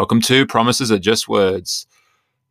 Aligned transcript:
Welcome 0.00 0.22
to 0.22 0.46
Promises 0.46 0.90
Are 0.90 0.98
Just 0.98 1.28
Words. 1.28 1.86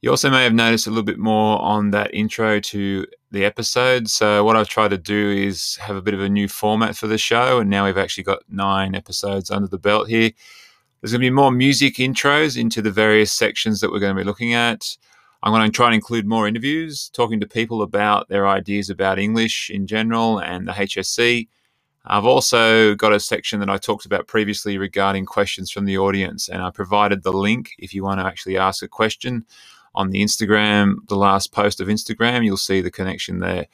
You 0.04 0.12
also 0.12 0.30
may 0.30 0.44
have 0.44 0.54
noticed 0.54 0.86
a 0.86 0.92
little 0.92 1.02
bit 1.02 1.18
more 1.18 1.60
on 1.60 1.90
that 1.90 2.14
intro 2.14 2.60
to 2.60 3.08
the 3.32 3.44
episode. 3.44 4.08
So, 4.08 4.44
what 4.44 4.56
I've 4.56 4.70
tried 4.70 4.90
to 4.90 5.00
do 5.00 5.32
is 5.32 5.76
have 5.78 5.96
a 5.96 6.02
bit 6.04 6.14
of 6.14 6.22
a 6.22 6.30
new 6.30 6.48
format 6.48 6.96
for 6.96 7.08
the 7.08 7.18
show, 7.18 7.58
and 7.58 7.68
now 7.68 7.86
we've 7.86 7.98
actually 7.98 8.26
got 8.26 8.44
nine 8.50 8.94
episodes 8.94 9.50
under 9.50 9.68
the 9.68 9.80
belt 9.80 10.08
here. 10.08 10.30
There's 11.02 11.12
going 11.12 11.22
to 11.22 11.26
be 11.26 11.32
more 11.32 11.52
music 11.52 11.96
intros 11.96 12.56
into 12.56 12.84
the 12.84 12.92
various 12.92 13.32
sections 13.32 13.80
that 13.80 13.92
we're 13.92 13.98
going 13.98 14.16
to 14.16 14.22
be 14.22 14.28
looking 14.28 14.54
at. 14.54 14.86
I'm 15.42 15.52
going 15.52 15.66
to 15.66 15.76
try 15.76 15.88
and 15.88 15.96
include 15.96 16.28
more 16.28 16.48
interviews, 16.48 17.10
talking 17.16 17.40
to 17.40 17.48
people 17.48 17.82
about 17.82 18.30
their 18.30 18.48
ideas 18.48 18.92
about 18.92 19.18
English 19.18 19.72
in 19.72 19.88
general 19.88 20.38
and 20.38 20.68
the 20.68 20.74
HSC. 20.74 21.48
I've 22.06 22.26
also 22.26 22.96
got 22.96 23.14
a 23.14 23.20
section 23.20 23.60
that 23.60 23.70
I 23.70 23.78
talked 23.78 24.06
about 24.06 24.28
previously 24.28 24.78
regarding 24.78 25.26
questions 25.26 25.70
from 25.70 25.86
the 25.86 25.98
audience, 25.98 26.50
and 26.50 26.62
I 26.62 26.72
provided 26.72 27.24
the 27.24 27.34
link 27.34 27.72
if 27.78 27.94
you 27.94 28.04
want 28.04 28.20
to 28.20 28.26
actually 28.26 28.58
ask 28.58 28.82
a 28.82 28.88
question 28.88 29.46
on 29.96 30.10
the 30.10 30.24
Instagram, 30.24 30.96
the 31.08 31.16
last 31.16 31.52
post 31.52 31.82
of 31.82 31.88
Instagram. 31.88 32.46
You'll 32.46 32.58
see 32.58 32.82
the 32.82 32.92
connection 32.92 33.40
there. 33.40 33.68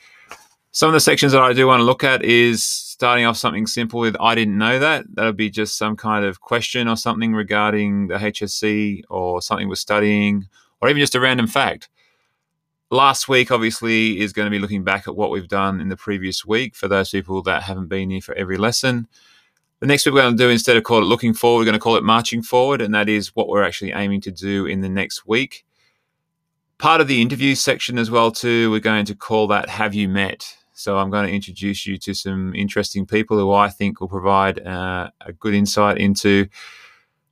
Some 0.72 0.90
of 0.90 0.94
the 0.94 1.00
sections 1.00 1.32
that 1.32 1.42
I 1.42 1.54
do 1.54 1.68
want 1.68 1.80
to 1.80 1.86
look 1.86 2.04
at 2.04 2.24
is 2.24 2.64
starting 2.64 3.26
off 3.26 3.38
something 3.38 3.68
simple 3.68 4.02
with 4.02 4.18
I 4.20 4.36
didn't 4.36 4.58
know 4.58 4.80
that. 4.80 5.05
That'll 5.14 5.32
be 5.32 5.50
just 5.50 5.78
some 5.78 5.96
kind 5.96 6.26
of 6.26 6.42
question 6.42 6.90
or 6.90 6.98
something 6.98 7.34
regarding 7.34 8.08
the 8.08 8.16
HSC 8.16 9.04
or 9.10 9.42
something 9.42 9.70
we're 9.70 9.76
studying 9.76 10.48
or 10.82 10.90
even 10.90 10.99
just 10.99 11.16
a 11.16 11.20
random 11.20 11.48
fact. 11.48 11.90
Last 12.91 13.28
week, 13.28 13.52
obviously, 13.52 14.20
is 14.20 14.32
going 14.32 14.46
to 14.46 14.52
be 14.52 14.60
looking 14.60 14.84
back 14.84 15.08
at 15.08 15.16
what 15.16 15.32
we've 15.32 15.48
done 15.48 15.82
in 15.82 15.90
the 15.90 15.98
previous 15.98 16.46
week 16.46 16.76
for 16.76 16.88
those 16.88 17.10
people 17.10 17.42
that 17.44 17.64
haven't 17.64 17.88
been 17.88 18.12
here 18.12 18.22
for 18.22 18.36
every 18.36 18.58
lesson. 18.58 19.08
The 19.80 19.88
next 19.88 20.05
week, 20.05 20.14
we're 20.14 20.22
going 20.22 20.38
to 20.38 20.44
do 20.44 20.52
instead 20.52 20.77
of 20.77 20.84
call 20.84 21.00
it 21.00 21.05
looking 21.05 21.34
forward, 21.34 21.62
we're 21.62 21.66
going 21.66 21.74
to 21.74 21.80
call 21.80 21.96
it 21.96 22.04
marching 22.04 22.44
forward, 22.44 22.82
and 22.82 22.94
that 22.94 23.10
is 23.10 23.36
what 23.36 23.48
we're 23.48 23.64
actually 23.64 23.92
aiming 23.92 24.22
to 24.22 24.32
do 24.32 24.68
in 24.68 24.82
the 24.82 24.90
next 24.90 25.26
week. 25.26 25.66
Part 26.77 27.02
of 27.02 27.08
the 27.08 27.22
interview 27.22 27.55
section 27.55 27.98
as 27.98 28.12
well, 28.12 28.32
too, 28.32 28.70
we're 28.70 28.80
going 28.80 29.05
to 29.05 29.16
call 29.16 29.48
that 29.48 29.68
Have 29.68 29.96
You 29.96 30.08
Met? 30.08 30.55
So 30.74 30.99
I'm 30.99 31.10
going 31.10 31.26
to 31.26 31.34
introduce 31.34 31.88
you 31.88 31.98
to 31.98 32.14
some 32.14 32.54
interesting 32.54 33.08
people 33.08 33.40
who 33.40 33.52
I 33.52 33.70
think 33.70 33.99
will 33.99 34.10
provide 34.10 34.60
uh, 34.60 35.10
a 35.22 35.34
good 35.34 35.55
insight 35.55 35.98
into 35.98 36.48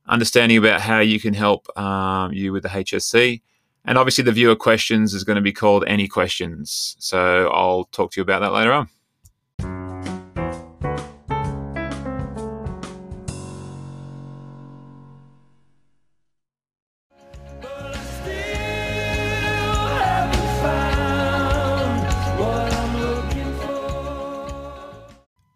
understanding 0.06 0.58
about 0.58 0.80
how 0.80 0.98
you 0.98 1.20
can 1.20 1.34
help 1.34 1.68
um, 1.78 2.32
you 2.32 2.52
with 2.52 2.64
the 2.64 2.70
HSC. 2.70 3.42
And 3.86 3.98
obviously, 3.98 4.24
the 4.24 4.32
viewer 4.32 4.56
questions 4.56 5.12
is 5.12 5.24
going 5.24 5.36
to 5.36 5.42
be 5.42 5.52
called 5.52 5.84
Any 5.86 6.08
Questions. 6.08 6.96
So 6.98 7.48
I'll 7.52 7.84
talk 7.84 8.12
to 8.12 8.20
you 8.20 8.22
about 8.22 8.40
that 8.40 8.52
later 8.52 8.72
on. 8.72 8.88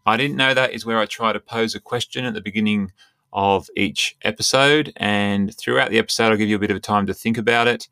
I 0.05 0.17
didn't 0.17 0.37
know 0.37 0.55
that 0.55 0.73
is 0.73 0.87
where 0.87 0.99
I 0.99 1.05
try 1.05 1.35
to 1.35 1.41
pose 1.41 1.75
a 1.75 1.81
question 1.81 2.25
at 2.25 2.33
the 2.33 2.41
beginning 2.41 2.93
of 3.33 3.69
each 3.77 4.17
episode. 4.23 4.93
And 4.97 5.55
throughout 5.55 5.91
the 5.91 5.99
episode, 5.99 6.31
I'll 6.31 6.37
give 6.37 6.49
you 6.49 6.57
a 6.57 6.59
bit 6.59 6.71
of 6.71 6.81
time 6.83 7.07
to 7.07 7.15
think 7.15 7.39
about 7.39 7.69
it. 7.69 7.89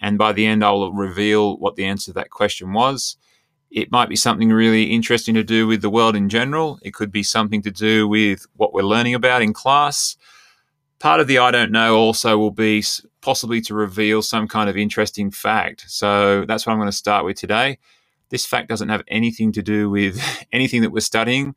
And 0.00 0.18
by 0.18 0.32
the 0.32 0.46
end, 0.46 0.64
I'll 0.64 0.92
reveal 0.92 1.58
what 1.58 1.76
the 1.76 1.84
answer 1.84 2.06
to 2.06 2.14
that 2.14 2.30
question 2.30 2.72
was. 2.72 3.16
It 3.70 3.92
might 3.92 4.08
be 4.08 4.16
something 4.16 4.50
really 4.50 4.84
interesting 4.84 5.34
to 5.34 5.44
do 5.44 5.66
with 5.66 5.82
the 5.82 5.90
world 5.90 6.16
in 6.16 6.28
general. 6.28 6.78
It 6.82 6.94
could 6.94 7.12
be 7.12 7.22
something 7.22 7.62
to 7.62 7.70
do 7.70 8.08
with 8.08 8.46
what 8.56 8.72
we're 8.72 8.82
learning 8.82 9.14
about 9.14 9.42
in 9.42 9.52
class. 9.52 10.16
Part 10.98 11.20
of 11.20 11.28
the 11.28 11.38
I 11.38 11.50
don't 11.50 11.70
know 11.70 11.96
also 11.96 12.36
will 12.36 12.50
be 12.50 12.82
possibly 13.20 13.60
to 13.62 13.74
reveal 13.74 14.22
some 14.22 14.48
kind 14.48 14.68
of 14.68 14.76
interesting 14.76 15.30
fact. 15.30 15.84
So 15.88 16.44
that's 16.46 16.66
what 16.66 16.72
I'm 16.72 16.78
going 16.78 16.88
to 16.88 16.96
start 16.96 17.24
with 17.24 17.36
today. 17.36 17.78
This 18.30 18.46
fact 18.46 18.68
doesn't 18.68 18.88
have 18.88 19.04
anything 19.08 19.52
to 19.52 19.62
do 19.62 19.88
with 19.90 20.20
anything 20.52 20.82
that 20.82 20.90
we're 20.90 21.00
studying, 21.00 21.54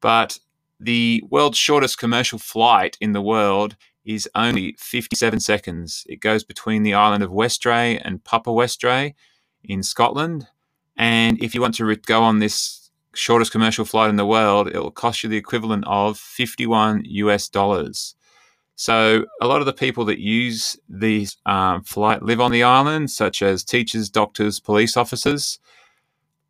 but 0.00 0.38
the 0.80 1.22
world's 1.30 1.58
shortest 1.58 1.98
commercial 1.98 2.38
flight 2.38 2.96
in 3.00 3.12
the 3.12 3.22
world 3.22 3.76
is 4.06 4.28
only 4.34 4.76
57 4.78 5.40
seconds. 5.40 6.04
It 6.08 6.20
goes 6.20 6.44
between 6.44 6.84
the 6.84 6.94
island 6.94 7.24
of 7.24 7.30
Westray 7.30 8.00
and 8.02 8.22
Papa 8.22 8.50
Westray 8.50 9.14
in 9.64 9.82
Scotland. 9.82 10.46
And 10.96 11.42
if 11.42 11.54
you 11.54 11.60
want 11.60 11.74
to 11.74 11.84
re- 11.84 11.96
go 11.96 12.22
on 12.22 12.38
this 12.38 12.90
shortest 13.14 13.52
commercial 13.52 13.84
flight 13.84 14.08
in 14.08 14.16
the 14.16 14.26
world, 14.26 14.68
it 14.68 14.78
will 14.78 14.90
cost 14.90 15.22
you 15.22 15.28
the 15.28 15.36
equivalent 15.36 15.84
of 15.86 16.18
51 16.18 17.02
US 17.04 17.48
dollars. 17.48 18.14
So, 18.78 19.24
a 19.40 19.46
lot 19.46 19.60
of 19.60 19.66
the 19.66 19.72
people 19.72 20.04
that 20.04 20.18
use 20.18 20.76
these 20.86 21.38
um, 21.46 21.82
flight 21.82 22.22
live 22.22 22.42
on 22.42 22.52
the 22.52 22.62
island, 22.62 23.10
such 23.10 23.40
as 23.40 23.64
teachers, 23.64 24.10
doctors, 24.10 24.60
police 24.60 24.98
officers. 24.98 25.58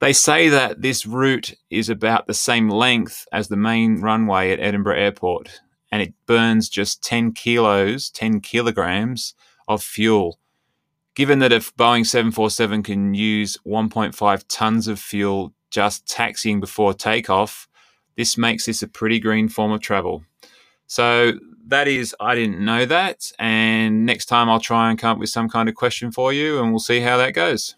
They 0.00 0.12
say 0.12 0.48
that 0.48 0.82
this 0.82 1.06
route 1.06 1.54
is 1.70 1.88
about 1.88 2.26
the 2.26 2.34
same 2.34 2.68
length 2.68 3.26
as 3.32 3.48
the 3.48 3.56
main 3.56 4.00
runway 4.00 4.50
at 4.50 4.60
Edinburgh 4.60 4.98
Airport, 4.98 5.60
and 5.90 6.02
it 6.02 6.14
burns 6.26 6.68
just 6.68 7.02
10 7.02 7.32
kilos, 7.32 8.10
10 8.10 8.40
kilograms 8.40 9.34
of 9.68 9.82
fuel. 9.82 10.38
Given 11.14 11.38
that 11.38 11.52
if 11.52 11.74
Boeing 11.76 12.04
747 12.04 12.82
can 12.82 13.14
use 13.14 13.56
1.5 13.66 14.44
tons 14.48 14.88
of 14.88 14.98
fuel 14.98 15.54
just 15.70 16.06
taxiing 16.06 16.60
before 16.60 16.92
takeoff, 16.92 17.68
this 18.16 18.36
makes 18.36 18.66
this 18.66 18.82
a 18.82 18.88
pretty 18.88 19.18
green 19.18 19.48
form 19.48 19.72
of 19.72 19.80
travel. 19.80 20.24
So 20.86 21.32
that 21.66 21.88
is, 21.88 22.14
I 22.20 22.34
didn't 22.34 22.64
know 22.64 22.84
that. 22.86 23.32
And 23.38 24.06
next 24.06 24.26
time 24.26 24.48
I'll 24.48 24.60
try 24.60 24.90
and 24.90 24.98
come 24.98 25.12
up 25.12 25.18
with 25.18 25.30
some 25.30 25.48
kind 25.48 25.68
of 25.68 25.74
question 25.74 26.12
for 26.12 26.32
you, 26.32 26.60
and 26.60 26.70
we'll 26.70 26.78
see 26.78 27.00
how 27.00 27.16
that 27.16 27.34
goes. 27.34 27.76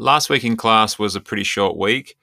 Last 0.00 0.30
week 0.30 0.44
in 0.44 0.56
class 0.56 0.98
was 0.98 1.14
a 1.14 1.20
pretty 1.20 1.44
short 1.44 1.76
week. 1.76 2.16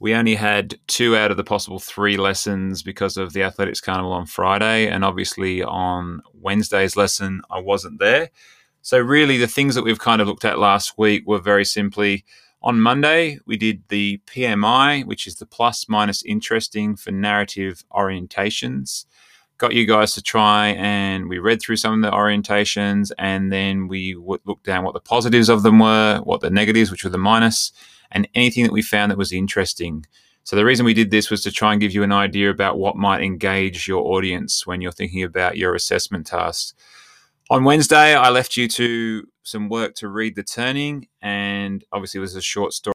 We 0.00 0.12
only 0.12 0.34
had 0.34 0.74
two 0.88 1.16
out 1.16 1.30
of 1.30 1.36
the 1.36 1.44
possible 1.44 1.78
three 1.78 2.16
lessons 2.16 2.82
because 2.82 3.16
of 3.16 3.32
the 3.32 3.44
athletics 3.44 3.80
carnival 3.80 4.10
on 4.10 4.26
Friday. 4.26 4.88
And 4.88 5.04
obviously, 5.04 5.62
on 5.62 6.22
Wednesday's 6.34 6.96
lesson, 6.96 7.40
I 7.48 7.60
wasn't 7.60 8.00
there. 8.00 8.30
So, 8.80 8.98
really, 8.98 9.38
the 9.38 9.46
things 9.46 9.76
that 9.76 9.84
we've 9.84 10.00
kind 10.00 10.20
of 10.20 10.26
looked 10.26 10.44
at 10.44 10.58
last 10.58 10.98
week 10.98 11.22
were 11.24 11.38
very 11.38 11.64
simply 11.64 12.24
on 12.60 12.80
Monday, 12.80 13.38
we 13.46 13.56
did 13.56 13.84
the 13.88 14.20
PMI, 14.26 15.06
which 15.06 15.28
is 15.28 15.36
the 15.36 15.46
plus 15.46 15.88
minus 15.88 16.24
interesting 16.24 16.96
for 16.96 17.12
narrative 17.12 17.84
orientations 17.92 19.04
got 19.58 19.74
you 19.74 19.86
guys 19.86 20.14
to 20.14 20.22
try 20.22 20.68
and 20.68 21.28
we 21.28 21.38
read 21.38 21.60
through 21.60 21.76
some 21.76 21.94
of 21.94 22.10
the 22.10 22.16
orientations 22.16 23.12
and 23.18 23.52
then 23.52 23.86
we 23.86 24.16
looked 24.16 24.64
down 24.64 24.84
what 24.84 24.94
the 24.94 25.00
positives 25.00 25.48
of 25.48 25.62
them 25.62 25.78
were, 25.78 26.20
what 26.24 26.40
the 26.40 26.50
negatives, 26.50 26.90
which 26.90 27.04
were 27.04 27.10
the 27.10 27.18
minus, 27.18 27.72
and 28.10 28.28
anything 28.34 28.64
that 28.64 28.72
we 28.72 28.82
found 28.82 29.10
that 29.10 29.18
was 29.18 29.32
interesting. 29.32 30.04
So 30.44 30.56
the 30.56 30.64
reason 30.64 30.84
we 30.84 30.94
did 30.94 31.10
this 31.10 31.30
was 31.30 31.42
to 31.42 31.52
try 31.52 31.72
and 31.72 31.80
give 31.80 31.92
you 31.92 32.02
an 32.02 32.12
idea 32.12 32.50
about 32.50 32.78
what 32.78 32.96
might 32.96 33.22
engage 33.22 33.86
your 33.86 34.02
audience 34.04 34.66
when 34.66 34.80
you're 34.80 34.90
thinking 34.90 35.22
about 35.22 35.56
your 35.56 35.74
assessment 35.74 36.26
tasks. 36.26 36.74
On 37.50 37.64
Wednesday, 37.64 38.14
I 38.14 38.30
left 38.30 38.56
you 38.56 38.66
to 38.68 39.28
some 39.44 39.68
work 39.68 39.94
to 39.96 40.08
read 40.08 40.34
the 40.34 40.42
turning, 40.42 41.08
and 41.20 41.84
obviously 41.92 42.18
it 42.18 42.22
was 42.22 42.34
a 42.34 42.42
short 42.42 42.72
story 42.72 42.94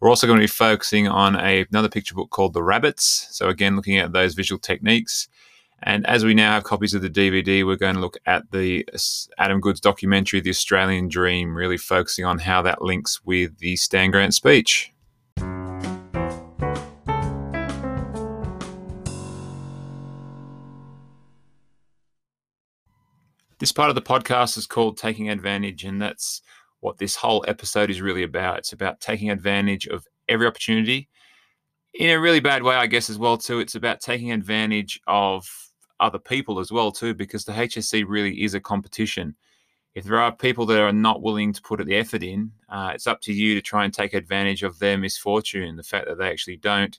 We're 0.00 0.10
also 0.10 0.26
going 0.26 0.38
to 0.38 0.42
be 0.42 0.46
focusing 0.46 1.08
on 1.08 1.36
a, 1.36 1.64
another 1.70 1.88
picture 1.88 2.14
book 2.14 2.28
called 2.28 2.52
The 2.52 2.62
Rabbits. 2.62 3.28
So, 3.30 3.48
again, 3.48 3.76
looking 3.76 3.96
at 3.96 4.12
those 4.12 4.34
visual 4.34 4.58
techniques. 4.58 5.26
And 5.82 6.06
as 6.06 6.24
we 6.24 6.34
now 6.34 6.52
have 6.52 6.64
copies 6.64 6.92
of 6.92 7.00
the 7.00 7.08
DVD, 7.08 7.64
we're 7.64 7.76
going 7.76 7.94
to 7.94 8.00
look 8.00 8.18
at 8.26 8.50
the 8.50 8.86
Adam 9.38 9.60
Goodes 9.60 9.80
documentary, 9.80 10.40
The 10.40 10.50
Australian 10.50 11.08
Dream, 11.08 11.56
really 11.56 11.78
focusing 11.78 12.26
on 12.26 12.40
how 12.40 12.60
that 12.62 12.82
links 12.82 13.24
with 13.24 13.58
the 13.58 13.76
Stan 13.76 14.10
Grant 14.10 14.34
speech. 14.34 14.92
This 23.58 23.72
part 23.72 23.88
of 23.88 23.94
the 23.94 24.02
podcast 24.02 24.58
is 24.58 24.66
called 24.66 24.98
Taking 24.98 25.30
Advantage, 25.30 25.84
and 25.84 26.00
that's 26.00 26.42
what 26.86 26.98
this 26.98 27.16
whole 27.16 27.44
episode 27.48 27.90
is 27.90 28.00
really 28.00 28.22
about. 28.22 28.58
It's 28.58 28.72
about 28.72 29.00
taking 29.00 29.28
advantage 29.28 29.88
of 29.88 30.06
every 30.28 30.46
opportunity 30.46 31.08
in 31.94 32.10
a 32.10 32.20
really 32.20 32.38
bad 32.38 32.62
way, 32.62 32.76
I 32.76 32.86
guess, 32.86 33.10
as 33.10 33.18
well, 33.18 33.36
too. 33.36 33.58
It's 33.58 33.74
about 33.74 34.00
taking 34.00 34.30
advantage 34.30 35.00
of 35.08 35.48
other 35.98 36.20
people 36.20 36.60
as 36.60 36.70
well 36.70 36.92
too, 36.92 37.12
because 37.12 37.44
the 37.44 37.52
HSC 37.52 38.04
really 38.06 38.44
is 38.44 38.54
a 38.54 38.60
competition. 38.60 39.34
If 39.96 40.04
there 40.04 40.20
are 40.20 40.30
people 40.30 40.64
that 40.66 40.80
are 40.80 40.92
not 40.92 41.22
willing 41.22 41.52
to 41.54 41.62
put 41.62 41.84
the 41.84 41.96
effort 41.96 42.22
in, 42.22 42.52
uh, 42.68 42.92
it's 42.94 43.08
up 43.08 43.20
to 43.22 43.32
you 43.32 43.56
to 43.56 43.62
try 43.62 43.84
and 43.84 43.92
take 43.92 44.14
advantage 44.14 44.62
of 44.62 44.78
their 44.78 44.96
misfortune, 44.96 45.74
the 45.74 45.82
fact 45.82 46.06
that 46.06 46.18
they 46.18 46.30
actually 46.30 46.58
don't 46.58 46.96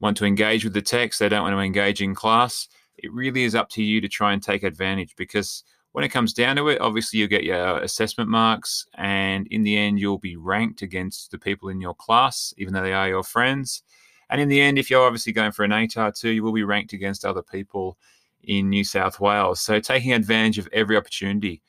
want 0.00 0.16
to 0.16 0.24
engage 0.24 0.64
with 0.64 0.72
the 0.72 0.82
text, 0.82 1.20
they 1.20 1.28
don't 1.28 1.42
want 1.42 1.54
to 1.54 1.60
engage 1.60 2.02
in 2.02 2.12
class. 2.12 2.66
It 2.96 3.12
really 3.12 3.44
is 3.44 3.54
up 3.54 3.68
to 3.70 3.84
you 3.84 4.00
to 4.00 4.08
try 4.08 4.32
and 4.32 4.42
take 4.42 4.64
advantage 4.64 5.14
because 5.16 5.62
when 5.96 6.04
it 6.04 6.10
comes 6.10 6.34
down 6.34 6.56
to 6.56 6.68
it, 6.68 6.78
obviously 6.82 7.18
you 7.18 7.26
get 7.26 7.42
your 7.42 7.78
assessment 7.78 8.28
marks, 8.28 8.86
and 8.98 9.46
in 9.46 9.62
the 9.62 9.78
end, 9.78 9.98
you'll 9.98 10.18
be 10.18 10.36
ranked 10.36 10.82
against 10.82 11.30
the 11.30 11.38
people 11.38 11.70
in 11.70 11.80
your 11.80 11.94
class, 11.94 12.52
even 12.58 12.74
though 12.74 12.82
they 12.82 12.92
are 12.92 13.08
your 13.08 13.22
friends. 13.22 13.82
And 14.28 14.38
in 14.38 14.50
the 14.50 14.60
end, 14.60 14.76
if 14.76 14.90
you're 14.90 15.06
obviously 15.06 15.32
going 15.32 15.52
for 15.52 15.64
an 15.64 15.70
ATAR 15.70 16.14
too, 16.14 16.28
you 16.28 16.42
will 16.42 16.52
be 16.52 16.64
ranked 16.64 16.92
against 16.92 17.24
other 17.24 17.42
people 17.42 17.96
in 18.42 18.68
New 18.68 18.84
South 18.84 19.20
Wales. 19.20 19.62
So 19.62 19.80
taking 19.80 20.12
advantage 20.12 20.58
of 20.58 20.68
every 20.70 20.98
opportunity. 20.98 21.62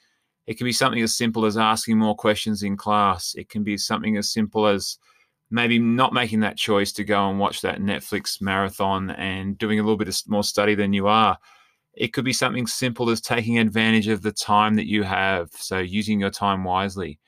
It 0.45 0.57
can 0.57 0.65
be 0.65 0.73
something 0.73 1.01
as 1.01 1.15
simple 1.15 1.45
as 1.45 1.55
asking 1.55 1.97
more 1.97 2.13
questions 2.13 2.63
in 2.63 2.75
class. 2.75 3.33
It 3.37 3.47
can 3.47 3.63
be 3.63 3.77
something 3.77 4.17
as 4.17 4.29
simple 4.29 4.67
as 4.67 4.97
maybe 5.51 5.79
not 5.79 6.11
making 6.11 6.41
that 6.41 6.57
choice 6.57 6.91
to 6.91 7.05
go 7.05 7.29
and 7.29 7.39
watch 7.39 7.61
that 7.61 7.79
Netflix 7.79 8.41
marathon 8.41 9.11
and 9.11 9.57
doing 9.57 9.79
a 9.79 9.83
little 9.83 9.95
bit 9.95 10.13
more 10.27 10.43
study 10.43 10.75
than 10.75 10.91
you 10.91 11.07
are. 11.07 11.37
It 11.97 12.13
could 12.13 12.25
be 12.25 12.33
something 12.33 12.67
simple 12.67 13.09
as 13.09 13.21
taking 13.21 13.59
advantage 13.59 14.07
of 14.07 14.21
the 14.21 14.31
time 14.31 14.75
that 14.75 14.87
you 14.87 15.03
have. 15.03 15.51
So 15.51 15.79
using 15.79 16.19
your 16.19 16.29
time 16.29 16.63
wisely. 16.63 17.19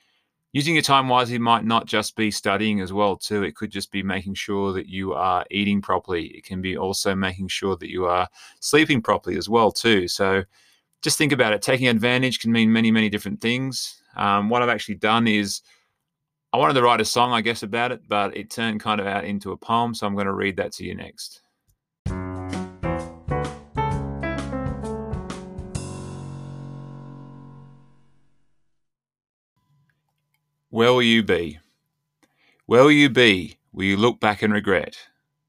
Using 0.52 0.74
your 0.74 0.84
time 0.84 1.10
wisely 1.10 1.38
might 1.38 1.64
not 1.64 1.86
just 1.86 2.16
be 2.16 2.32
studying 2.32 2.82
as 2.82 2.92
well 2.92 3.16
too. 3.16 3.44
It 3.44 3.56
could 3.56 3.70
just 3.70 3.92
be 3.92 4.02
making 4.02 4.34
sure 4.34 4.74
that 4.74 4.88
you 4.88 5.14
are 5.14 5.46
eating 5.52 5.82
properly. 5.82 6.28
It 6.28 6.44
can 6.44 6.62
be 6.62 6.76
also 6.76 7.14
making 7.14 7.50
sure 7.50 7.76
that 7.76 7.90
you 7.90 8.06
are 8.06 8.28
sleeping 8.60 9.02
properly 9.02 9.38
as 9.38 9.48
well 9.48 9.72
too. 9.72 10.08
So 10.08 10.44
just 11.02 11.18
think 11.18 11.32
about 11.32 11.54
it. 11.54 11.62
Taking 11.62 11.88
advantage 11.88 12.40
can 12.40 12.52
mean 12.52 12.72
many 12.72 12.90
many 12.90 13.10
different 13.10 13.42
things. 13.42 14.02
Um, 14.16 14.50
what 14.50 14.62
i've 14.62 14.70
actually 14.70 14.96
done 14.96 15.28
is 15.28 15.62
i 16.52 16.58
wanted 16.58 16.74
to 16.74 16.82
write 16.82 17.00
a 17.00 17.06
song 17.06 17.32
i 17.32 17.42
guess 17.42 17.64
about 17.64 17.92
it 17.92 18.02
but 18.08 18.36
it 18.36 18.50
turned 18.50 18.80
kind 18.80 19.00
of 19.00 19.08
out 19.08 19.24
into 19.24 19.52
a 19.52 19.58
poem 19.58 19.94
so 19.94 20.06
i'm 20.08 20.14
going 20.14 20.26
to 20.26 20.34
read 20.34 20.58
that 20.58 20.72
to 20.74 20.84
you 20.84 20.96
next 20.96 21.42
Where 30.72 30.94
will 30.94 31.02
you 31.02 31.24
be? 31.24 31.58
Where 32.68 32.84
will 32.84 32.92
you 32.92 33.10
be? 33.10 33.58
Will 33.74 33.86
you 33.86 33.98
look 33.98 34.20
back 34.20 34.44
and 34.44 34.54
regret? 34.54 34.98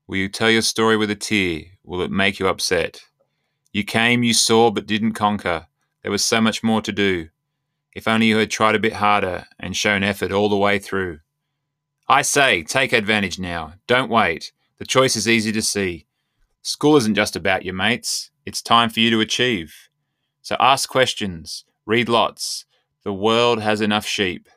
Will 0.06 0.17
you 0.17 0.31
tell 0.31 0.49
your 0.49 0.62
story 0.62 0.96
with 0.96 1.11
a 1.11 1.14
tear? 1.14 1.64
Will 1.84 2.00
it 2.00 2.11
make 2.11 2.38
you 2.38 2.49
upset? 2.49 3.02
You 3.70 3.84
came, 3.84 4.22
you 4.22 4.32
saw, 4.32 4.70
but 4.70 4.87
didn't 4.87 5.12
conquer. 5.12 5.67
There 6.02 6.11
was 6.11 6.25
so 6.25 6.40
much 6.40 6.62
more 6.62 6.81
to 6.81 6.90
do. 6.90 7.28
If 7.94 8.08
only 8.08 8.28
you 8.28 8.38
had 8.38 8.50
tried 8.50 8.75
a 8.75 8.81
bit 8.81 8.94
harder 8.94 9.44
and 9.58 9.76
shown 9.76 10.02
effort 10.02 10.32
all 10.32 10.49
the 10.49 10.56
way 10.56 10.78
through. 10.78 11.19
I 12.08 12.22
say, 12.22 12.62
take 12.62 12.94
advantage 12.94 13.38
now. 13.38 13.75
Don't 13.87 14.11
wait. 14.11 14.52
The 14.78 14.87
choice 14.87 15.17
is 15.17 15.28
easy 15.28 15.52
to 15.52 15.61
see. 15.61 16.06
School 16.62 16.96
isn't 16.96 17.14
just 17.14 17.37
about 17.37 17.67
your 17.67 17.75
mates, 17.75 18.31
it's 18.46 18.62
time 18.62 18.88
for 18.88 19.00
you 19.00 19.11
to 19.11 19.20
achieve. 19.20 19.90
So 20.40 20.56
ask 20.58 20.88
questions, 20.88 21.67
read 21.84 22.08
lots. 22.08 22.64
The 23.05 23.12
world 23.12 23.61
has 23.61 23.82
enough 23.82 24.06
sheep. 24.06 24.49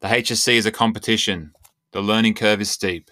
The 0.00 0.08
HSC 0.08 0.54
is 0.54 0.64
a 0.64 0.72
competition. 0.72 1.52
The 1.92 2.00
learning 2.00 2.32
curve 2.32 2.62
is 2.62 2.70
steep. 2.70 3.10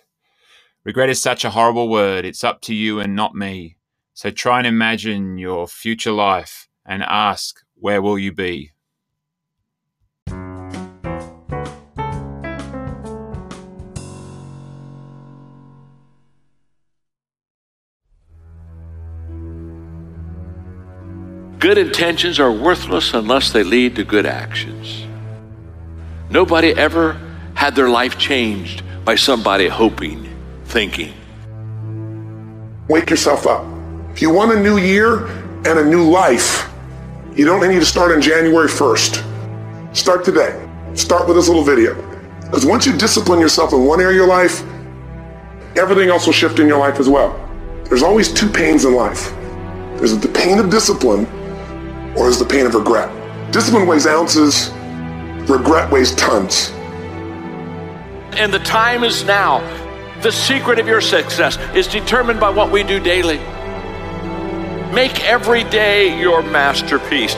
Regret 0.85 1.11
is 1.11 1.21
such 1.21 1.45
a 1.45 1.51
horrible 1.51 1.91
word. 1.91 2.25
It's 2.25 2.43
up 2.43 2.63
to 2.63 2.75
you 2.75 2.99
and 2.99 3.15
not 3.15 3.35
me. 3.35 3.77
So 4.15 4.31
try 4.31 4.57
and 4.57 4.67
imagine 4.67 5.37
your 5.37 5.69
future 5.69 6.13
life 6.13 6.67
and 6.87 7.03
ask, 7.03 7.61
where 7.75 8.01
will 8.01 8.19
you 8.19 8.33
be? 8.33 8.73
Good 21.59 21.77
intentions 21.77 22.41
are 22.41 22.51
worthless 22.51 23.13
unless 23.13 23.53
they 23.53 23.63
lead 23.63 23.95
to 23.97 24.05
good 24.05 24.25
actions. 24.25 25.05
Nobody 26.31 26.73
ever 26.73 27.13
had 27.55 27.75
their 27.75 27.89
life 27.89 28.19
changed 28.19 28.83
by 29.05 29.15
somebody 29.15 29.67
hoping, 29.67 30.29
thinking. 30.67 31.15
Wake 32.89 33.09
yourself 33.09 33.47
up. 33.47 33.65
If 34.13 34.21
you 34.21 34.29
want 34.31 34.53
a 34.53 34.61
new 34.61 34.77
year 34.77 35.27
and 35.65 35.79
a 35.79 35.85
new 35.85 36.09
life, 36.09 36.71
you 37.35 37.47
don't 37.47 37.67
need 37.67 37.79
to 37.81 37.87
start 37.87 38.13
on 38.13 38.21
January 38.21 38.69
1st. 38.69 39.97
Start 39.97 40.23
today. 40.23 40.69
Start 40.95 41.27
with 41.27 41.37
this 41.37 41.49
little 41.49 41.65
video. 41.65 41.95
Because 42.43 42.67
once 42.67 42.85
you 42.85 42.95
discipline 42.97 43.41
yourself 43.41 43.73
in 43.73 43.87
one 43.87 43.99
area 43.99 44.11
of 44.11 44.17
your 44.17 44.27
life, 44.27 44.63
everything 45.77 46.11
else 46.11 46.27
will 46.27 46.35
shift 46.35 46.59
in 46.59 46.69
your 46.69 46.79
life 46.79 47.01
as 47.01 47.09
well. 47.09 47.39
There's 47.85 48.03
always 48.03 48.31
two 48.31 48.51
pains 48.51 48.85
in 48.85 48.95
life. 48.95 49.33
There's 49.97 50.17
the 50.17 50.29
pain 50.29 50.59
of 50.59 50.69
discipline 50.69 51.25
or 52.17 52.25
there's 52.25 52.39
the 52.39 52.45
pain 52.45 52.67
of 52.67 52.75
regret. 52.75 53.11
Discipline 53.51 53.87
weighs 53.87 54.07
ounces, 54.07 54.73
Regret 55.49 55.91
weighs 55.91 56.15
tons. 56.15 56.71
And 58.37 58.53
the 58.53 58.59
time 58.59 59.03
is 59.03 59.25
now. 59.25 59.61
The 60.21 60.31
secret 60.31 60.79
of 60.79 60.87
your 60.87 61.01
success 61.01 61.57
is 61.75 61.87
determined 61.87 62.39
by 62.39 62.51
what 62.51 62.71
we 62.71 62.83
do 62.83 63.01
daily. 63.01 63.39
Make 64.93 65.25
every 65.25 65.65
day 65.65 66.21
your 66.21 66.43
masterpiece. 66.43 67.33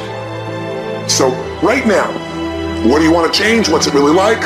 So, 1.13 1.31
right 1.63 1.87
now, 1.87 2.11
what 2.89 2.99
do 2.99 3.05
you 3.05 3.13
want 3.13 3.33
to 3.33 3.39
change? 3.39 3.69
What's 3.69 3.87
it 3.87 3.95
really 3.95 4.13
like? 4.13 4.43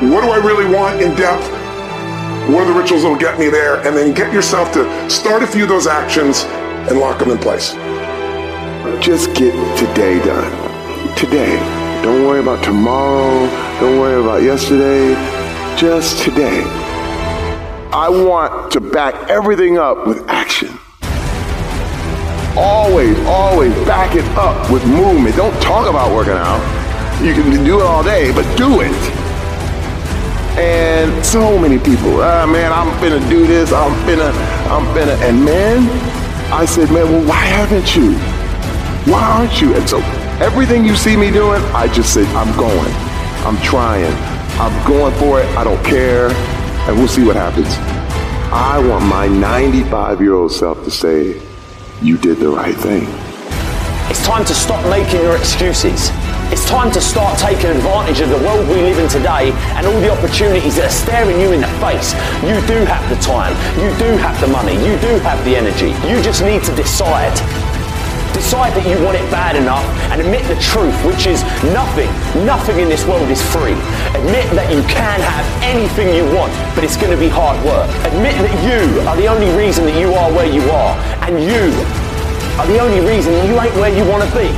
What 0.00 0.22
do 0.22 0.30
I 0.30 0.40
really 0.42 0.72
want 0.72 1.02
in 1.02 1.14
depth? 1.14 1.44
What 2.48 2.62
are 2.62 2.72
the 2.72 2.80
rituals 2.80 3.02
that 3.02 3.08
will 3.10 3.18
get 3.18 3.38
me 3.38 3.50
there? 3.50 3.86
And 3.86 3.94
then 3.94 4.14
get 4.14 4.32
yourself 4.32 4.72
to 4.72 5.10
start 5.10 5.42
a 5.42 5.46
few 5.46 5.64
of 5.64 5.68
those 5.68 5.86
actions 5.86 6.44
and 6.88 6.98
lock 6.98 7.18
them 7.18 7.30
in 7.30 7.38
place. 7.38 7.72
Just 9.04 9.34
get 9.34 9.52
today 9.76 10.24
done. 10.24 11.16
Today. 11.16 11.81
Don't 12.02 12.26
worry 12.26 12.40
about 12.40 12.64
tomorrow. 12.64 13.46
Don't 13.78 14.00
worry 14.00 14.20
about 14.20 14.42
yesterday. 14.42 15.14
Just 15.76 16.24
today. 16.24 16.64
I 17.92 18.08
want 18.08 18.72
to 18.72 18.80
back 18.80 19.30
everything 19.30 19.78
up 19.78 20.04
with 20.04 20.28
action. 20.28 20.76
Always, 22.56 23.16
always 23.20 23.72
back 23.86 24.16
it 24.16 24.24
up 24.36 24.68
with 24.68 24.84
movement. 24.84 25.36
Don't 25.36 25.54
talk 25.62 25.88
about 25.88 26.12
working 26.12 26.32
out. 26.32 26.60
You 27.22 27.34
can 27.34 27.64
do 27.64 27.78
it 27.78 27.86
all 27.86 28.02
day, 28.02 28.32
but 28.32 28.42
do 28.56 28.80
it. 28.80 28.90
And 30.58 31.24
so 31.24 31.56
many 31.56 31.78
people, 31.78 32.20
ah, 32.20 32.46
man, 32.46 32.72
I'm 32.72 32.90
finna 32.98 33.20
do 33.30 33.46
this. 33.46 33.72
I'm 33.72 33.92
finna, 34.08 34.32
I'm 34.68 34.84
finna. 34.92 35.16
And 35.22 35.44
man, 35.44 35.88
I 36.52 36.64
said, 36.64 36.90
man, 36.90 37.04
well, 37.12 37.28
why 37.28 37.44
haven't 37.44 37.94
you? 37.94 38.14
Why 39.12 39.22
aren't 39.22 39.60
you? 39.62 39.76
And 39.76 39.88
so 39.88 40.00
Everything 40.42 40.84
you 40.84 40.96
see 40.96 41.16
me 41.16 41.30
doing, 41.30 41.62
I 41.72 41.86
just 41.86 42.12
say, 42.12 42.26
I'm 42.34 42.50
going. 42.58 42.92
I'm 43.46 43.56
trying. 43.62 44.12
I'm 44.58 44.74
going 44.88 45.14
for 45.14 45.40
it. 45.40 45.46
I 45.56 45.62
don't 45.62 45.82
care. 45.84 46.30
And 46.88 46.98
we'll 46.98 47.06
see 47.06 47.22
what 47.22 47.36
happens. 47.36 47.68
I 48.50 48.84
want 48.84 49.04
my 49.06 49.28
95 49.28 50.20
year 50.20 50.34
old 50.34 50.50
self 50.50 50.82
to 50.82 50.90
say, 50.90 51.40
You 52.02 52.18
did 52.18 52.38
the 52.38 52.48
right 52.48 52.74
thing. 52.74 53.06
It's 54.10 54.26
time 54.26 54.44
to 54.46 54.52
stop 54.52 54.84
making 54.90 55.22
your 55.22 55.36
excuses. 55.36 56.10
It's 56.50 56.68
time 56.68 56.90
to 56.90 57.00
start 57.00 57.38
taking 57.38 57.70
advantage 57.70 58.18
of 58.18 58.30
the 58.30 58.38
world 58.38 58.66
we 58.66 58.82
live 58.82 58.98
in 58.98 59.08
today 59.08 59.52
and 59.78 59.86
all 59.86 60.00
the 60.00 60.10
opportunities 60.10 60.74
that 60.74 60.86
are 60.86 60.90
staring 60.90 61.40
you 61.40 61.52
in 61.52 61.60
the 61.60 61.70
face. 61.78 62.14
You 62.42 62.58
do 62.66 62.84
have 62.84 63.08
the 63.08 63.16
time, 63.22 63.54
you 63.78 63.88
do 63.96 64.18
have 64.18 64.38
the 64.40 64.48
money, 64.48 64.74
you 64.74 64.98
do 64.98 65.20
have 65.22 65.42
the 65.44 65.54
energy. 65.54 65.94
You 66.10 66.20
just 66.20 66.42
need 66.42 66.64
to 66.64 66.74
decide 66.74 67.30
Decide 68.42 68.74
that 68.74 68.84
you 68.90 68.98
want 69.06 69.14
it 69.14 69.22
bad 69.30 69.54
enough 69.54 69.86
and 70.10 70.18
admit 70.18 70.42
the 70.50 70.58
truth, 70.58 70.92
which 71.06 71.30
is 71.30 71.46
nothing, 71.70 72.10
nothing 72.42 72.82
in 72.82 72.90
this 72.90 73.06
world 73.06 73.30
is 73.30 73.38
free. 73.38 73.78
Admit 74.18 74.44
that 74.58 74.66
you 74.66 74.82
can 74.90 75.22
have 75.22 75.46
anything 75.62 76.10
you 76.10 76.26
want, 76.34 76.50
but 76.74 76.82
it's 76.82 76.98
going 76.98 77.14
to 77.14 77.22
be 77.22 77.30
hard 77.30 77.54
work. 77.62 77.86
Admit 78.02 78.34
that 78.42 78.54
you 78.66 78.82
are 79.06 79.14
the 79.14 79.30
only 79.30 79.46
reason 79.54 79.86
that 79.86 79.94
you 79.94 80.10
are 80.18 80.28
where 80.34 80.50
you 80.50 80.60
are, 80.74 80.92
and 81.22 81.38
you 81.38 81.70
are 82.58 82.66
the 82.66 82.82
only 82.82 82.98
reason 83.06 83.30
you 83.46 83.54
ain't 83.62 83.72
where 83.78 83.94
you 83.94 84.02
want 84.10 84.26
to 84.26 84.30
be. 84.34 84.50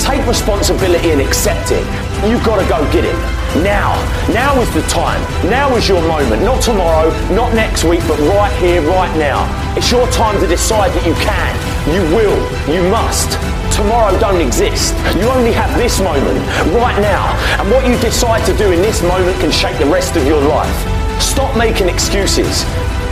Take 0.00 0.24
responsibility 0.24 1.12
and 1.12 1.20
accept 1.20 1.76
it. 1.76 1.84
You've 2.24 2.42
got 2.42 2.56
to 2.56 2.66
go 2.72 2.80
get 2.88 3.04
it. 3.04 3.14
Now. 3.60 4.00
Now 4.32 4.56
is 4.64 4.72
the 4.72 4.82
time. 4.88 5.20
Now 5.52 5.76
is 5.76 5.86
your 5.86 6.00
moment. 6.08 6.40
Not 6.42 6.64
tomorrow, 6.64 7.12
not 7.36 7.52
next 7.52 7.84
week, 7.84 8.00
but 8.08 8.18
right 8.32 8.52
here, 8.58 8.80
right 8.82 9.12
now. 9.20 9.44
It's 9.76 9.92
your 9.92 10.08
time 10.08 10.40
to 10.40 10.48
decide 10.48 10.90
that 10.96 11.04
you 11.06 11.14
can, 11.20 11.52
you 11.88 12.02
will, 12.14 12.36
you 12.68 12.82
must. 12.90 13.38
Tomorrow 13.74 14.18
don't 14.20 14.40
exist. 14.40 14.94
You 15.16 15.24
only 15.30 15.52
have 15.52 15.76
this 15.78 16.00
moment, 16.00 16.38
right 16.74 16.98
now. 17.00 17.32
And 17.60 17.70
what 17.70 17.86
you 17.86 17.98
decide 17.98 18.44
to 18.46 18.56
do 18.56 18.72
in 18.72 18.82
this 18.82 19.02
moment 19.02 19.38
can 19.40 19.50
shape 19.50 19.78
the 19.78 19.86
rest 19.86 20.16
of 20.16 20.26
your 20.26 20.42
life. 20.42 21.20
Stop 21.20 21.56
making 21.56 21.88
excuses 21.88 22.64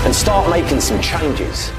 and 0.04 0.14
start 0.14 0.50
making 0.50 0.80
some 0.80 1.00
changes. 1.00 1.72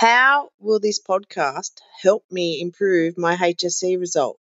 How 0.00 0.48
will 0.58 0.80
this 0.80 0.98
podcast 0.98 1.72
help 2.02 2.24
me 2.30 2.58
improve 2.58 3.18
my 3.18 3.36
HSC 3.36 4.00
result? 4.00 4.38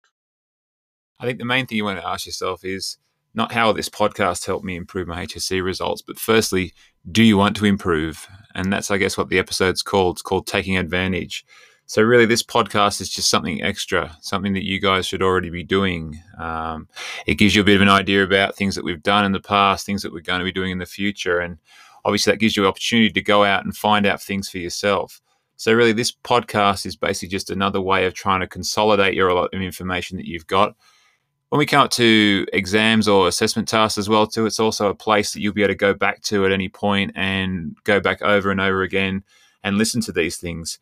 I 1.20 1.26
think 1.26 1.40
the 1.40 1.46
main 1.46 1.66
thing 1.66 1.78
you 1.78 1.84
want 1.84 2.00
to 2.00 2.08
ask 2.08 2.28
yourself 2.28 2.64
is 2.64 3.00
not 3.34 3.52
how 3.52 3.66
will 3.66 3.74
this 3.74 3.90
podcast 3.90 4.46
help 4.46 4.64
me 4.64 4.76
improve 4.76 5.08
my 5.08 5.26
HSC 5.26 5.64
results, 5.64 6.04
but 6.04 6.20
firstly, 6.20 6.74
do 7.12 7.24
you 7.24 7.38
want 7.38 7.56
to 7.56 7.66
improve? 7.66 8.28
And 8.54 8.72
that's, 8.72 8.92
I 8.92 8.98
guess, 8.98 9.18
what 9.18 9.30
the 9.30 9.40
episode's 9.40 9.82
called. 9.82 10.18
It's 10.18 10.22
called 10.22 10.46
Taking 10.46 10.78
Advantage. 10.78 11.44
So, 11.88 12.04
really, 12.04 12.28
this 12.28 12.44
podcast 12.44 13.02
is 13.02 13.10
just 13.10 13.28
something 13.28 13.64
extra, 13.64 14.16
something 14.22 14.54
that 14.54 14.64
you 14.64 14.80
guys 14.80 15.08
should 15.08 15.24
already 15.24 15.50
be 15.50 15.64
doing. 15.64 16.22
Um, 16.38 16.88
it 17.26 17.40
gives 17.40 17.56
you 17.56 17.64
a 17.64 17.66
bit 17.66 17.78
of 17.78 17.82
an 17.82 17.90
idea 17.90 18.24
about 18.24 18.56
things 18.56 18.76
that 18.76 18.86
we've 18.86 19.02
done 19.02 19.26
in 19.26 19.32
the 19.32 19.40
past, 19.40 19.88
things 19.88 20.04
that 20.04 20.14
we're 20.14 20.22
going 20.22 20.38
to 20.38 20.46
be 20.46 20.52
doing 20.52 20.70
in 20.70 20.78
the 20.78 20.86
future. 20.86 21.40
And 21.40 21.58
obviously, 22.06 22.32
that 22.32 22.38
gives 22.38 22.56
you 22.56 22.62
an 22.62 22.70
opportunity 22.70 23.10
to 23.10 23.22
go 23.24 23.44
out 23.44 23.66
and 23.66 23.76
find 23.76 24.06
out 24.06 24.22
things 24.22 24.50
for 24.50 24.60
yourself. 24.60 25.20
So, 25.58 25.74
really, 25.74 25.92
this 25.92 26.12
podcast 26.12 26.86
is 26.86 26.96
basically 26.96 27.30
just 27.30 27.50
another 27.50 27.82
way 27.82 28.06
of 28.06 28.14
trying 28.14 28.42
to 28.42 28.48
consolidate 28.48 29.16
your 29.16 29.34
lot 29.34 29.50
of 29.54 29.62
information 29.62 30.18
that 30.18 30.28
you've 30.28 30.46
got. 30.46 30.76
When 31.50 31.58
we 31.58 31.66
come 31.66 31.86
up 31.86 31.92
to 31.92 32.46
exams 32.54 33.08
or 33.08 33.28
assessment 33.28 33.68
tasks 33.68 33.98
as 33.98 34.08
well, 34.08 34.28
too, 34.28 34.46
it's 34.46 34.60
also 34.60 34.90
a 34.90 34.96
place 34.96 35.34
that 35.34 35.42
you'll 35.42 35.54
be 35.54 35.64
able 35.64 35.74
to 35.74 35.78
go 35.78 35.94
back 35.96 36.22
to 36.24 36.46
at 36.46 36.52
any 36.52 36.70
point 36.70 37.12
and 37.16 37.76
go 37.86 38.00
back 38.00 38.22
over 38.22 38.52
and 38.52 38.62
over 38.62 38.84
again 38.84 39.24
and 39.64 39.78
listen 39.78 40.00
to 40.02 40.12
these 40.12 40.38
things. 40.38 40.78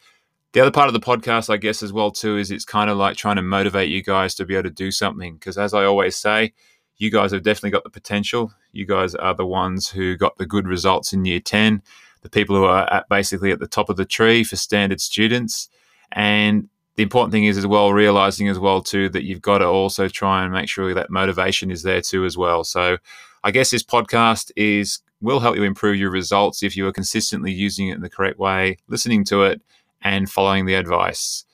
The 0.51 0.59
other 0.59 0.71
part 0.71 0.87
of 0.87 0.93
the 0.93 0.99
podcast, 0.99 1.49
I 1.49 1.57
guess, 1.57 1.81
as 1.81 1.93
well, 1.93 2.11
too, 2.11 2.37
is 2.37 2.51
it's 2.51 2.65
kind 2.65 2.89
of 2.89 2.97
like 2.97 3.15
trying 3.15 3.37
to 3.37 3.41
motivate 3.41 3.89
you 3.89 4.03
guys 4.03 4.35
to 4.35 4.45
be 4.45 4.55
able 4.55 4.63
to 4.63 4.71
do 4.71 4.91
something. 4.91 5.35
Because 5.35 5.57
as 5.57 5.73
I 5.73 5.85
always 5.85 6.17
say, 6.17 6.53
you 6.97 7.11
guys 7.11 7.31
have 7.31 7.43
definitely 7.43 7.71
got 7.71 7.83
the 7.83 7.89
potential. 7.89 8.51
You 8.73 8.85
guys 8.85 9.15
are 9.15 9.35
the 9.35 9.45
ones 9.45 9.89
who 9.89 10.17
got 10.17 10.37
the 10.37 10.45
good 10.45 10.67
results 10.67 11.13
in 11.13 11.23
year 11.23 11.39
10 11.39 11.81
the 12.25 12.29
people 12.31 12.55
who 12.55 12.65
are 12.65 12.91
at 12.91 13.07
basically 13.07 13.51
at 13.51 13.59
the 13.59 13.67
top 13.67 13.87
of 13.87 13.97
the 13.97 14.03
tree 14.03 14.43
for 14.43 14.55
standard 14.55 14.99
students. 14.99 15.69
And 16.11 16.67
the 16.95 17.03
important 17.03 17.31
thing 17.31 17.43
is 17.43 17.55
as 17.55 17.67
well 17.67 17.93
realizing 17.93 18.49
as 18.49 18.57
well 18.57 18.81
too 18.81 19.09
that 19.09 19.25
you've 19.25 19.43
got 19.43 19.59
to 19.59 19.67
also 19.67 20.07
try 20.07 20.43
and 20.43 20.51
make 20.51 20.67
sure 20.67 20.91
that 20.95 21.11
motivation 21.11 21.69
is 21.69 21.83
there 21.83 22.01
too 22.01 22.25
as 22.25 22.35
well. 22.35 22.63
So 22.63 22.97
I 23.43 23.51
guess 23.51 23.69
this 23.69 23.83
podcast 23.83 24.51
is 24.55 25.03
will 25.21 25.39
help 25.39 25.55
you 25.55 25.61
improve 25.61 25.97
your 25.97 26.09
results 26.09 26.63
if 26.63 26.75
you 26.75 26.87
are 26.87 26.91
consistently 26.91 27.51
using 27.51 27.89
it 27.89 27.95
in 27.95 28.01
the 28.01 28.09
correct 28.09 28.39
way, 28.39 28.77
listening 28.87 29.23
to 29.25 29.43
it 29.43 29.61
and 30.01 30.27
following 30.27 30.65
the 30.65 30.73
advice. 30.73 31.45